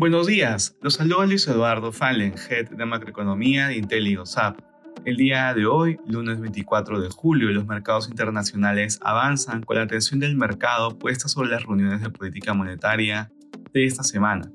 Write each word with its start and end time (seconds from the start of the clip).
Buenos 0.00 0.26
días, 0.26 0.78
los 0.80 0.94
saluda 0.94 1.26
Luis 1.26 1.46
Eduardo 1.46 1.92
Fallen, 1.92 2.32
Head 2.32 2.70
de 2.70 2.86
Macroeconomía 2.86 3.68
de 3.68 3.76
IntelliGoSap. 3.76 4.58
El 5.04 5.16
día 5.16 5.52
de 5.52 5.66
hoy, 5.66 5.98
lunes 6.06 6.40
24 6.40 7.02
de 7.02 7.10
julio, 7.10 7.50
los 7.50 7.66
mercados 7.66 8.08
internacionales 8.08 8.98
avanzan 9.02 9.62
con 9.62 9.76
la 9.76 9.82
atención 9.82 10.18
del 10.18 10.36
mercado 10.36 10.98
puesta 10.98 11.28
sobre 11.28 11.50
las 11.50 11.64
reuniones 11.64 12.00
de 12.00 12.08
política 12.08 12.54
monetaria 12.54 13.30
de 13.74 13.84
esta 13.84 14.02
semana. 14.02 14.50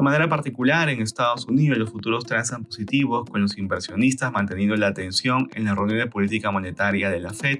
De 0.00 0.02
manera 0.02 0.30
particular, 0.30 0.88
en 0.88 1.02
Estados 1.02 1.44
Unidos 1.44 1.76
los 1.76 1.90
futuros 1.90 2.24
transan 2.24 2.64
positivos 2.64 3.28
con 3.28 3.42
los 3.42 3.58
inversionistas 3.58 4.32
manteniendo 4.32 4.74
la 4.76 4.86
atención 4.86 5.50
en 5.52 5.66
la 5.66 5.74
reunión 5.74 5.98
de 5.98 6.06
política 6.06 6.50
monetaria 6.50 7.10
de 7.10 7.20
la 7.20 7.34
Fed, 7.34 7.58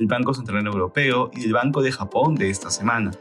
el 0.00 0.06
Banco 0.06 0.32
Central 0.32 0.66
Europeo 0.66 1.30
y 1.34 1.44
el 1.44 1.52
Banco 1.52 1.82
de 1.82 1.92
Japón 1.92 2.34
de 2.34 2.48
esta 2.48 2.70
semana. 2.70 3.12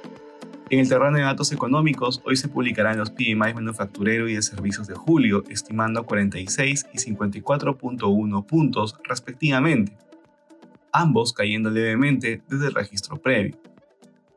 En 0.69 0.79
el 0.79 0.87
terreno 0.87 1.17
de 1.17 1.23
datos 1.23 1.51
económicos, 1.51 2.21
hoy 2.23 2.37
se 2.37 2.47
publicarán 2.47 2.97
los 2.97 3.09
PMI 3.09 3.53
manufacturero 3.53 4.29
y 4.29 4.35
de 4.35 4.41
servicios 4.41 4.87
de 4.87 4.95
julio, 4.95 5.43
estimando 5.49 6.05
46 6.05 6.87
y 6.93 6.97
54.1 6.97 8.45
puntos 8.45 8.95
respectivamente, 9.03 9.97
ambos 10.93 11.33
cayendo 11.33 11.69
levemente 11.69 12.41
desde 12.47 12.67
el 12.67 12.73
registro 12.73 13.17
previo. 13.17 13.57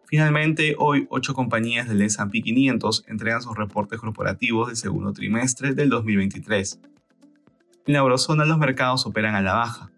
Finalmente, 0.07 0.75
hoy 0.79 1.07
ocho 1.11 1.35
compañías 1.35 1.89
del 1.89 2.03
S&P 2.03 2.43
500 2.43 3.05
entregan 3.07 3.41
sus 3.41 3.57
reportes 3.57 4.01
corporativos 4.01 4.67
del 4.67 4.77
segundo 4.77 5.13
trimestre 5.13 5.75
del 5.75 5.91
2023. 5.91 6.81
En 7.87 7.93
la 7.93 8.01
eurozona 8.01 8.45
los 8.45 8.59
mercados 8.59 9.07
operan 9.07 9.37
a 9.37 9.43
la 9.43 9.55
baja. 9.55 9.92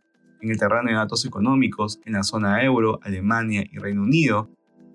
En 0.44 0.50
el 0.50 0.58
terreno 0.58 0.90
de 0.90 0.96
datos 0.96 1.24
económicos, 1.24 2.00
en 2.04 2.12
la 2.12 2.22
zona 2.22 2.62
euro, 2.62 3.00
Alemania 3.02 3.64
y 3.72 3.78
Reino 3.78 4.02
Unido, 4.02 4.50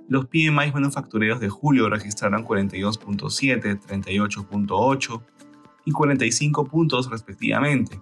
los 0.07 0.27
PMI 0.27 0.71
manufactureros 0.71 1.40
de 1.40 1.49
julio 1.49 1.90
registraron 1.90 2.46
42.7, 2.46 3.82
38.8 3.82 5.21
y 5.85 5.91
45 5.91 6.65
puntos 6.65 7.10
respectivamente, 7.10 7.99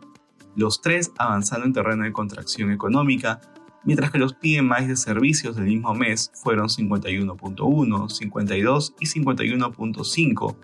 los 0.58 0.82
tres 0.82 1.14
avanzando 1.18 1.66
en 1.66 1.72
terreno 1.72 2.04
de 2.04 2.12
contracción 2.12 2.70
económica, 2.70 3.40
mientras 3.86 4.12
que 4.12 4.20
los 4.20 4.34
PMI 4.34 4.86
de 4.86 4.98
servicios 4.98 5.56
del 5.56 5.68
mismo 5.68 5.94
mes 5.94 6.34
fueron 6.44 6.68
51.1, 6.68 8.10
52 8.10 8.96
y 9.00 9.06
51.5 9.06 10.56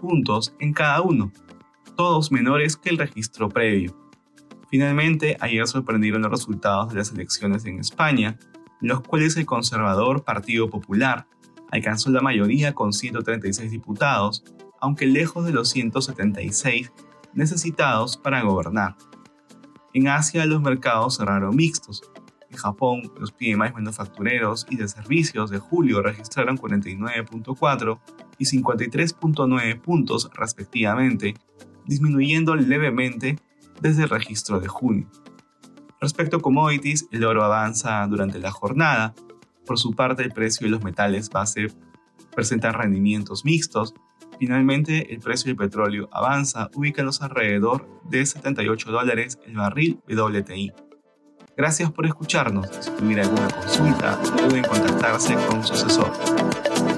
puntos 0.00 0.54
en 0.60 0.72
cada 0.72 1.02
uno, 1.02 1.30
todos 1.94 2.32
menores 2.32 2.78
que 2.78 2.88
el 2.88 2.96
registro 2.96 3.50
previo. 3.50 4.01
Finalmente, 4.72 5.36
ayer 5.40 5.68
sorprendieron 5.68 6.22
los 6.22 6.30
resultados 6.30 6.88
de 6.88 6.94
las 6.96 7.12
elecciones 7.12 7.66
en 7.66 7.78
España, 7.78 8.38
los 8.80 9.02
cuales 9.02 9.36
el 9.36 9.44
conservador 9.44 10.24
Partido 10.24 10.70
Popular 10.70 11.26
alcanzó 11.70 12.08
la 12.08 12.22
mayoría 12.22 12.72
con 12.72 12.94
136 12.94 13.70
diputados, 13.70 14.42
aunque 14.80 15.04
lejos 15.04 15.44
de 15.44 15.52
los 15.52 15.68
176 15.68 16.90
necesitados 17.34 18.16
para 18.16 18.40
gobernar. 18.40 18.96
En 19.92 20.08
Asia 20.08 20.46
los 20.46 20.62
mercados 20.62 21.18
cerraron 21.18 21.54
mixtos. 21.54 22.10
En 22.48 22.56
Japón, 22.56 23.12
los 23.20 23.30
PMI 23.30 23.74
manufactureros 23.74 24.66
y 24.70 24.76
de 24.76 24.88
servicios 24.88 25.50
de 25.50 25.58
julio 25.58 26.00
registraron 26.00 26.56
49.4 26.56 28.00
y 28.38 28.46
53.9 28.46 29.80
puntos 29.82 30.30
respectivamente, 30.32 31.34
disminuyendo 31.84 32.56
levemente 32.56 33.36
desde 33.82 34.04
el 34.04 34.08
registro 34.08 34.60
de 34.60 34.68
junio. 34.68 35.08
Respecto 36.00 36.38
a 36.38 36.40
commodities, 36.40 37.06
el 37.10 37.24
oro 37.24 37.44
avanza 37.44 38.06
durante 38.06 38.38
la 38.38 38.50
jornada. 38.50 39.14
Por 39.66 39.78
su 39.78 39.92
parte, 39.92 40.22
el 40.22 40.32
precio 40.32 40.66
de 40.66 40.70
los 40.70 40.82
metales 40.82 41.28
base 41.28 41.66
presenta 42.34 42.72
rendimientos 42.72 43.44
mixtos. 43.44 43.94
Finalmente, 44.38 45.12
el 45.12 45.20
precio 45.20 45.48
del 45.48 45.56
petróleo 45.56 46.08
avanza, 46.12 46.70
ubicándose 46.74 47.24
alrededor 47.24 47.86
de 48.04 48.24
78 48.24 48.90
dólares 48.90 49.38
el 49.46 49.56
barril 49.56 50.00
WTI. 50.08 50.72
Gracias 51.56 51.92
por 51.92 52.06
escucharnos. 52.06 52.68
Si 52.80 52.90
tuviera 52.92 53.22
alguna 53.22 53.48
consulta, 53.48 54.18
pueden 54.22 54.64
contactarse 54.64 55.34
con 55.48 55.62
su 55.64 55.74
asesor. 55.74 56.91